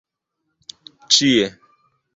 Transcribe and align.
ĉie 1.17 1.39